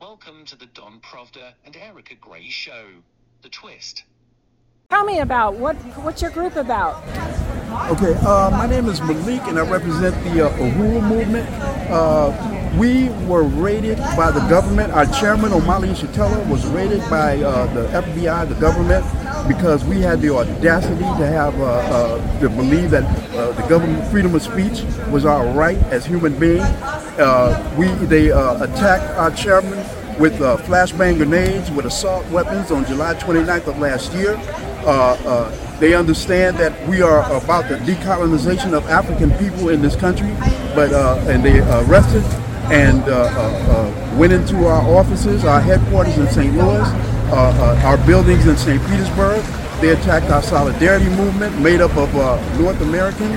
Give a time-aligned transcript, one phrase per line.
[0.00, 2.86] Welcome to the Don Provda and Erica Gray Show.
[3.42, 4.04] The Twist.
[4.90, 5.74] Tell me about what
[6.04, 7.02] what's your group about?
[7.90, 11.48] Okay, uh, my name is Malik, and I represent the uh, Uhuru movement.
[11.90, 12.30] Uh,
[12.78, 14.92] we were raided by the government.
[14.92, 19.04] Our chairman, Omali Yeshitela, was raided by uh, the FBI, the government,
[19.48, 23.02] because we had the audacity to have uh, uh, to believe that
[23.34, 26.68] uh, the government freedom of speech was our right as human beings.
[27.18, 29.78] Uh, we they uh, attacked our chairman
[30.20, 34.36] with flashbang grenades, with assault weapons on July 29th of last year.
[35.80, 40.32] they understand that we are about the decolonization of African people in this country,
[40.74, 40.92] but
[41.28, 42.24] and they arrested
[42.70, 46.54] and uh, uh, uh, went into our offices, our headquarters in St.
[46.54, 46.88] Louis,
[47.32, 48.80] our buildings in St.
[48.82, 49.42] Petersburg.
[49.80, 52.12] They attacked our solidarity movement, made up of
[52.60, 53.32] North American,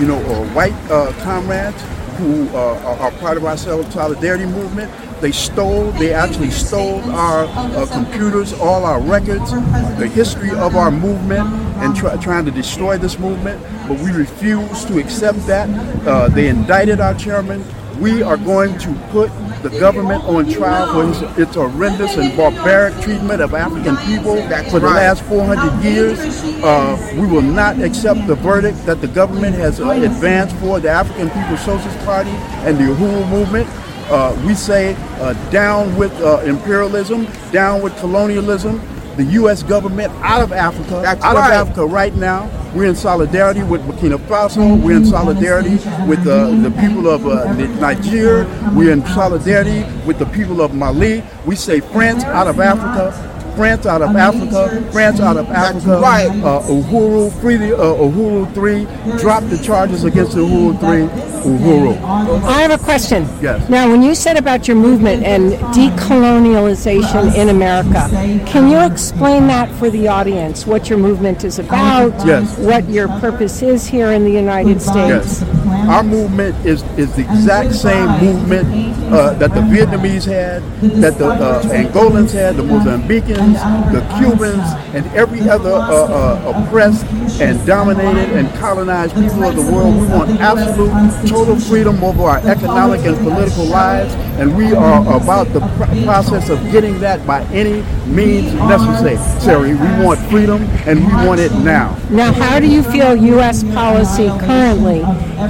[0.00, 0.20] you know,
[0.52, 0.74] white
[1.20, 1.82] comrades
[2.16, 4.90] who are part of our solidarity movement.
[5.20, 9.50] They stole, they actually stole our uh, computers, all our records,
[9.98, 13.62] the history of our movement, and try, trying to destroy this movement.
[13.88, 15.68] But we refuse to accept that.
[16.06, 17.64] Uh, they indicted our chairman
[18.00, 19.30] we are going to put
[19.68, 24.70] the government on trial for its, its horrendous and barbaric treatment of African people That's
[24.70, 25.08] for the right.
[25.08, 26.18] last 400 years.
[26.62, 30.88] Uh, we will not accept the verdict that the government has uh, advanced for the
[30.88, 32.30] African People's Socialist Party
[32.64, 33.68] and the Uhuru movement.
[34.08, 38.80] Uh, we say uh, down with uh, imperialism, down with colonialism,
[39.16, 39.62] the U.S.
[39.62, 41.54] government out of Africa, That's out right.
[41.54, 42.50] of Africa right now.
[42.74, 44.80] We're in solidarity with Burkina Faso.
[44.82, 48.44] We're in solidarity with uh, the people of uh, Nigeria.
[48.74, 51.22] We're in solidarity with the people of Mali.
[51.46, 53.32] We say France out of Africa.
[53.56, 56.28] France out of Africa, France out of Africa, right.
[56.28, 62.02] uh, Uhuru, free the uh, Uhuru 3, drop the charges against Uhuru 3, Uhuru.
[62.44, 63.22] I have a question.
[63.40, 63.68] Yes.
[63.70, 68.08] Now, when you said about your movement and decolonialization in America,
[68.46, 70.66] can you explain that for the audience?
[70.66, 72.12] What your movement is about?
[72.26, 72.58] Yes.
[72.58, 75.40] What your purpose is here in the United States?
[75.40, 75.42] Yes.
[75.88, 80.62] Our movement is, is the exact same movement uh, that the Vietnamese had,
[81.00, 83.56] that the uh, Angolans had, the Mozambicans,
[83.92, 87.04] the Cubans, and every other uh, uh oppressed
[87.40, 89.94] and dominated and colonized people of the world.
[90.00, 95.52] We want absolute total freedom over our economic and political lives, and we are about
[95.52, 99.74] the pr- process of getting that by any means necessary.
[99.74, 101.96] We want freedom, and we want it now.
[102.10, 103.62] Now, how do you feel U.S.
[103.64, 105.02] policy currently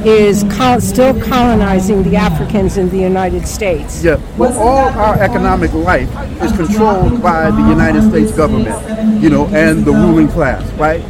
[0.06, 4.04] is col- still colonizing the Africans in the United States?
[4.04, 6.08] Yeah, well, all our economic life
[6.42, 11.02] is controlled by the United States government, you know, and the ruling class, right?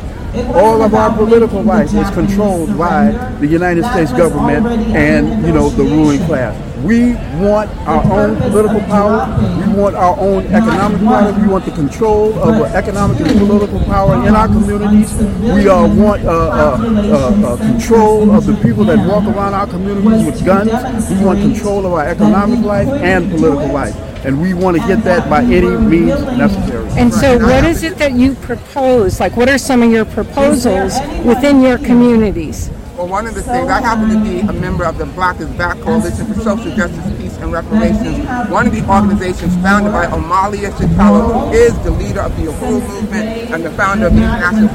[0.54, 3.10] All of our political life is controlled by
[3.40, 6.54] the United States government and, you know, the ruling class.
[6.84, 9.26] We want our own political power.
[9.66, 11.32] We want our own economic power.
[11.32, 15.12] We want the control of economic and political power in our communities.
[15.42, 19.66] We uh, want uh, uh, uh, uh, control of the people that walk around our
[19.66, 20.70] communities with guns.
[21.10, 23.96] We want control of our economic life and political life
[24.26, 26.75] and we want to get that by any means necessary.
[26.96, 29.20] And so, what is it that you propose?
[29.20, 32.70] Like, what are some of your proposals within your communities?
[32.96, 35.48] Well, one of the things, I happen to be a member of the Black is
[35.50, 40.64] Back Coalition for Social Justice, Peace, and Reparations, one of the organizations founded by Omali
[40.64, 44.68] Yeshitela, who is the leader of the Uhuru movement and the founder of the National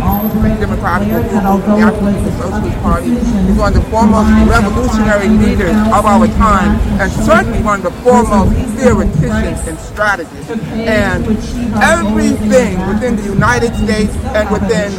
[0.61, 3.09] Democratic Movement, the African Socialist Party.
[3.09, 8.01] He's one of the foremost revolutionary leaders of our time, and certainly one of the
[8.05, 10.51] foremost theoreticians and strategists.
[10.51, 11.25] And
[12.01, 14.91] everything within the United States and within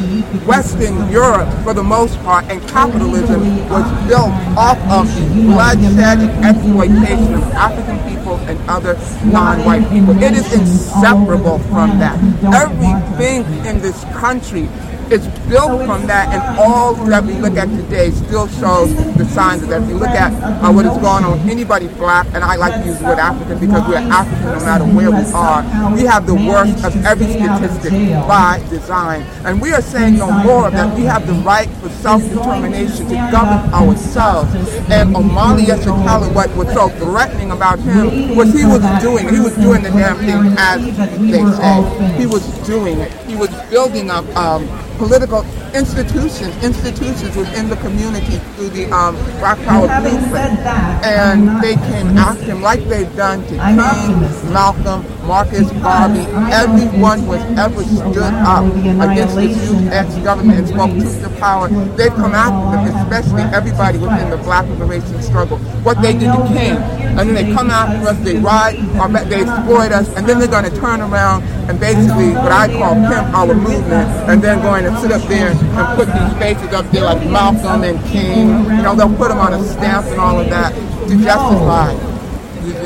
[0.46, 7.34] Western Europe, for the most part, and capitalism was built off of bloodshed and exploitation
[7.34, 10.16] of African people and other non-white people.
[10.22, 12.16] It is inseparable from that.
[12.54, 14.68] Everything in this country
[15.12, 19.62] it's built from that, and all that we look at today still shows the signs
[19.62, 19.82] of that.
[19.82, 22.88] If you look at uh, what is going on, anybody black, and I like to
[22.88, 26.34] use the word African because we're African no matter where we are, we have the
[26.34, 27.92] worst of every statistic
[28.26, 29.22] by design.
[29.44, 33.72] And we are saying no more that we have the right for self-determination to govern
[33.74, 34.54] ourselves.
[34.88, 39.54] And Omali Yeshitela, what was so threatening about him was he was doing, he was
[39.56, 40.80] doing the damn thing as
[41.20, 42.18] they say.
[42.18, 43.12] He was doing it.
[43.32, 44.68] He was building up um,
[44.98, 45.42] political
[45.72, 50.60] institutions, institutions within the community through the um, Black Power movement.
[51.02, 57.32] And they came after him like they've done to King, Malcolm, Marcus Garvey, everyone who
[57.32, 61.68] has ever stood up against this huge ex-government and spoke truth to power.
[61.96, 65.58] They've come after them, especially everybody within the black liberation struggle.
[65.88, 66.76] What they did to King,
[67.16, 70.48] and then they come after us, they ride, or they exploit us, and then they're
[70.48, 74.84] going to turn around and basically what I call pimp our movement, and then going
[74.84, 78.48] to sit up there and put these faces up there like Malcolm and King.
[78.76, 80.74] You know, they'll put them on a stamp and all of that
[81.08, 81.92] to justify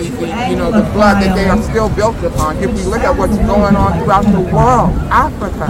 [0.05, 2.57] you know, the blood that they are still built upon.
[2.59, 5.67] If we look at what's going on throughout the world, Africa,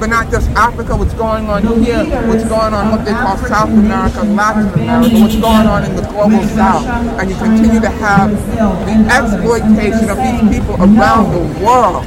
[0.00, 3.68] but not just Africa, what's going on here, what's going on what they call South
[3.68, 6.86] America, Latin America, what's going on in the global South,
[7.20, 12.02] and you continue to have the exploitation of these people around the world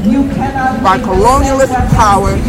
[0.83, 2.41] by colonialist powers,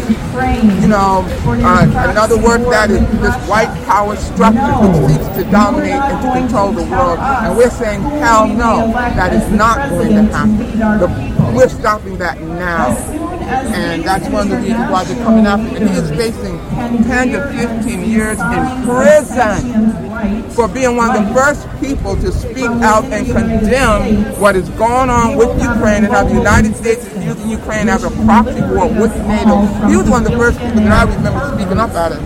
[0.81, 5.93] you know, uh, another word that is this white power structure which seeks to dominate
[5.93, 7.19] and to control the world.
[7.21, 11.55] And we're saying, hell no, that is not going to happen.
[11.55, 12.97] We're stopping that now.
[13.45, 15.83] And that's one of the reasons why they're coming after him.
[15.83, 16.59] And he is facing
[17.05, 22.71] 10 to 15 years in prison for being one of the first people to speak
[22.81, 27.25] out and condemn what is going on with Ukraine and how the United States is
[27.25, 29.61] using Ukraine as a proxy war with NATO.
[29.89, 32.23] He was one of the first people that I remember speaking up about it.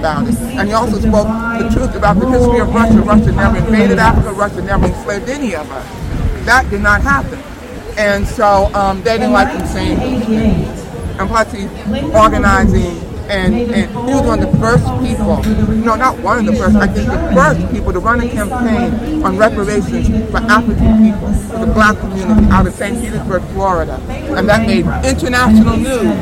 [0.55, 1.27] And he also spoke
[1.59, 3.01] the truth about the history of Russia.
[3.03, 4.33] Russia never invaded Africa.
[4.33, 6.08] Russia never enslaved any of us.
[6.49, 7.39] That did not happen.
[7.99, 10.01] And so um, they didn't like him saying.
[11.21, 11.69] And plus he's
[12.15, 15.43] organizing and, and he was one of the first people,
[15.85, 19.23] no, not one of the first, I think the first people to run a campaign
[19.23, 22.99] on reparations for African people, for the black community out of St.
[22.99, 24.01] Petersburg, Florida.
[24.09, 26.17] And that made international news.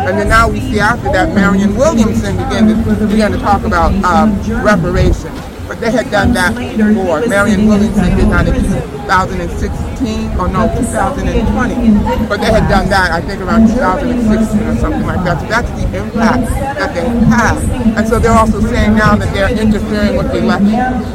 [0.00, 3.92] And then now we see after that Marianne Williamson began to, began to talk about
[4.02, 5.38] um, reparations.
[5.68, 7.26] But they had done that before.
[7.26, 12.28] Marianne Williamson did that in 2016, or no, 2020.
[12.28, 15.40] But they had done that, I think, around 2016 or something like that.
[15.40, 16.44] So that's the impact
[16.76, 17.56] that they have.
[17.96, 21.08] And so they're also saying now that they're interfering with the elections.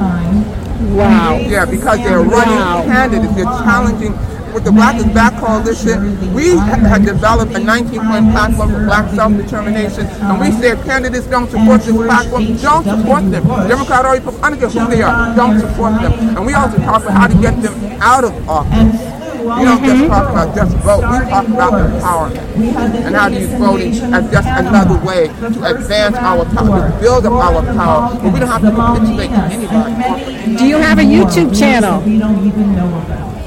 [0.98, 1.38] Wow.
[1.38, 2.84] Yeah, because they're running Wow.
[2.84, 3.36] candidates.
[3.36, 4.14] They're challenging.
[4.54, 9.10] With the Black is Back coalition, we ha- had developed a 19-point platform for black
[9.16, 13.44] self-determination, and we say candidates don't support this platform, don't support them.
[13.68, 16.14] Democrat or Republican, I don't care who they are, don't support them.
[16.38, 19.23] And we also talk about how to get them out of office.
[19.44, 23.54] We don't just talk about just vote, we talk about empowerment and how to use
[23.56, 28.34] voting as just another way to advance our power, to build up our power, but
[28.34, 30.56] we don't have to capitulate to anybody.
[30.56, 32.02] Do you have a YouTube channel?
[32.02, 32.90] We don't even know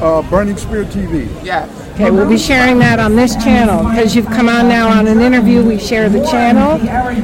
[0.00, 1.26] Uh, Burning Spirit TV.
[1.42, 1.70] Yes.
[1.94, 5.22] Okay, we'll be sharing that on this channel because you've come on now on an
[5.22, 5.62] interview.
[5.64, 6.76] We share the channel.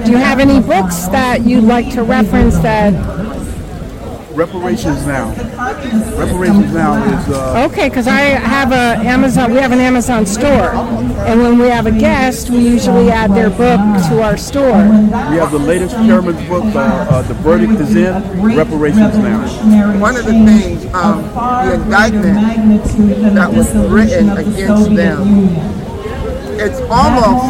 [0.06, 2.94] Do you have any books that you'd like to reference that?
[4.34, 5.30] Reparations Now.
[6.16, 9.52] Reparations Now is uh, Okay, because I have a Amazon.
[9.52, 13.50] We have an Amazon store, and when we have a guest, we usually add their
[13.50, 14.72] book to our store.
[14.72, 16.64] we have the latest chairman's book.
[16.64, 18.12] Uh, uh, the verdict is in.
[18.40, 19.98] Reparations Now.
[19.98, 21.22] One of the things, um,
[21.66, 22.84] the indictment
[23.34, 25.81] that was written against them,
[26.60, 27.44] it's almost,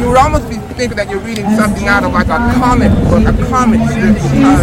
[0.00, 3.24] you would almost be thinking that you're reading something out of like a comic book,
[3.28, 4.62] a comic strip, because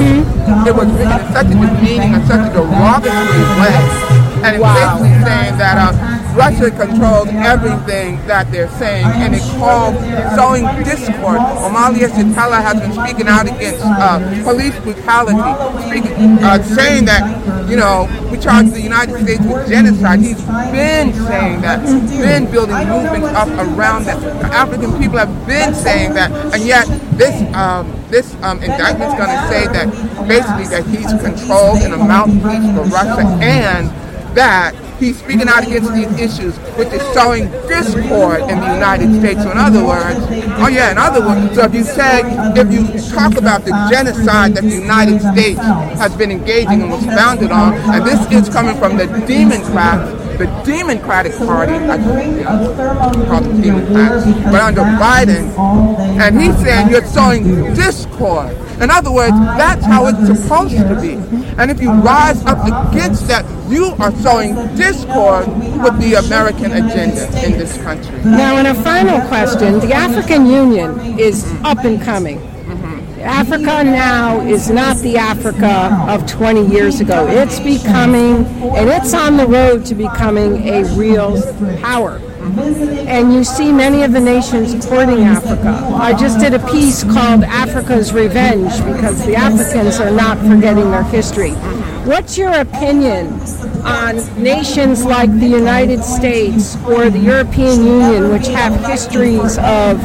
[0.66, 3.78] it was written in such a demeaning and such a derogatory way.
[4.44, 4.74] And it's Wow.
[4.74, 5.92] basically saying that uh,
[6.38, 9.98] Russia controls everything that they're saying, and it called
[10.38, 11.42] sowing discord.
[11.66, 15.42] Omali Yeshitela has been speaking out against uh, police brutality,
[15.90, 17.26] speaking, uh, saying that,
[17.68, 20.20] you know, we charge the United States with genocide.
[20.20, 24.22] He's been saying that, been building movements up around that.
[24.22, 26.86] The African people have been saying that, and yet
[27.18, 29.90] this um, this um, indictment's going to say that
[30.28, 33.90] basically that he's controlled and a mouthpiece for Russia, and
[34.38, 39.44] that he's speaking out against these issues, which is sowing discord in the United States.
[39.44, 40.20] So in other words,
[40.60, 42.22] oh yeah, in other words, so if you say,
[42.56, 47.06] if you talk about the genocide that the United States has been engaging and was
[47.06, 54.26] founded on, and this is coming from the Democrats, the Democratic Party, I them Democrats,
[54.52, 55.58] but under Biden,
[56.20, 58.56] and he's saying you're sowing discord.
[58.80, 61.14] In other words, that's how it's supposed to be.
[61.58, 62.60] And if you rise up
[62.92, 65.48] against that, you are sowing discord
[65.82, 68.20] with the American agenda in this country.
[68.24, 72.40] Now, in a final question, the African Union is up and coming.
[73.28, 77.28] Africa now is not the Africa of 20 years ago.
[77.28, 81.36] It's becoming, and it's on the road to becoming a real
[81.82, 82.22] power.
[82.48, 85.70] and you see many of the nations courting Africa.
[85.94, 91.04] I just did a piece called Africa's Revenge because the Africans are not forgetting their
[91.04, 91.52] history.
[92.08, 93.28] What's your opinion
[93.88, 100.04] on nations like the United States or the European Union, which have histories of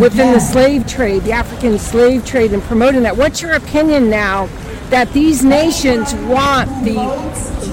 [0.00, 3.16] within the slave trade, the African slave trade, and promoting that?
[3.16, 4.46] What's your opinion now
[4.90, 6.98] that these nations want the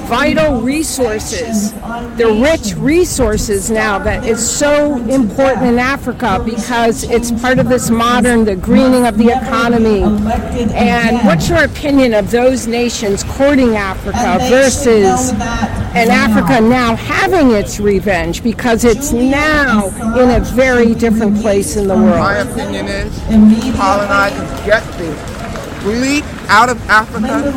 [0.09, 1.71] vital resources,
[2.17, 7.91] the rich resources now that is so important in Africa because it's part of this
[7.91, 10.01] modern, the greening of the economy.
[10.73, 15.29] And what's your opinion of those nations courting Africa versus
[15.93, 21.87] and Africa now having its revenge because it's now in a very different place in
[21.87, 22.17] the world?
[22.17, 23.15] My opinion is
[23.77, 25.39] colonizers get this
[25.85, 27.53] leap out of Africa,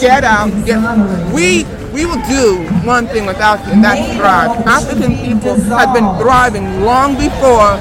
[0.00, 4.66] get out, get, we, we will do one thing without you, and that's thrive.
[4.66, 7.78] African people have been thriving long before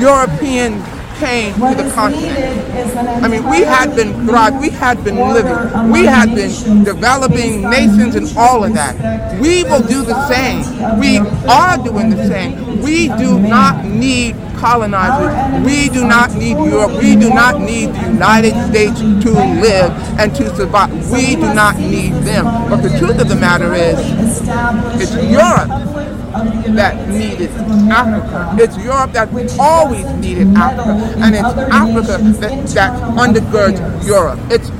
[0.00, 0.82] European
[1.22, 3.22] came to the continent.
[3.22, 8.16] I mean, we had been thriving, we had been living, we had been developing nations
[8.16, 8.94] and all of that.
[9.40, 10.58] We will do the same.
[10.98, 12.82] We are doing the same.
[12.82, 15.66] We do not need colonizers.
[15.66, 16.92] We do not need Europe.
[17.02, 19.30] We do not need the United States to
[19.66, 19.90] live
[20.20, 20.92] and to survive.
[21.10, 22.44] We do not need them.
[22.70, 23.98] But the truth of the matter is,
[25.02, 25.68] it's Europe
[26.78, 27.50] that needed
[27.90, 28.54] Africa.
[28.62, 29.28] It's Europe that
[29.58, 30.94] always needed Africa.
[31.18, 34.38] And it's Africa that, that undergirds Europe.
[34.48, 34.70] It's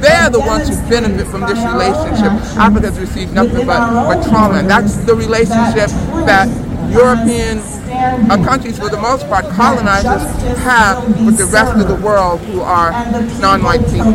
[0.00, 2.32] they're the ones who benefit from this relationship.
[2.56, 4.54] Africa's received nothing but, but trauma.
[4.54, 5.90] And that's the relationship
[6.24, 6.48] that
[6.90, 7.60] European
[7.92, 10.22] uh, countries, for the most part, colonizers
[10.58, 12.90] have with the rest of the world who are
[13.40, 14.12] non-white people.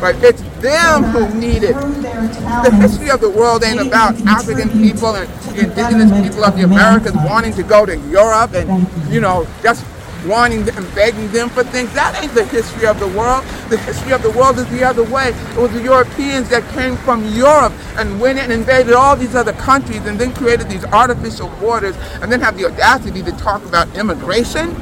[0.00, 1.74] But it's them who need it.
[1.74, 7.14] The history of the world ain't about African people and indigenous people of the Americas
[7.14, 9.84] wanting to go to Europe and, you know, just
[10.26, 11.92] wanting them, begging them for things.
[11.94, 13.44] That ain't the history of the world.
[13.68, 15.28] The history of the world is the other way.
[15.28, 19.34] It was the Europeans that came from Europe and went in and invaded all these
[19.34, 23.64] other countries and then created these artificial borders and then have the audacity to talk
[23.64, 24.74] about immigration.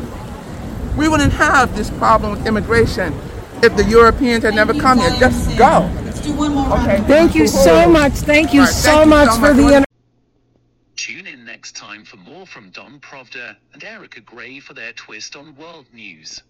[0.97, 3.15] We wouldn't have this problem with immigration
[3.63, 5.11] if the Europeans had never come here.
[5.19, 5.91] Just go.
[6.27, 7.01] Okay.
[7.07, 8.13] Thank you so much.
[8.13, 9.85] Thank you, right, so, thank much you so much for the
[10.97, 15.37] Tune in next time for more from Don Provda and Erica Gray for their twist
[15.37, 16.43] on world news.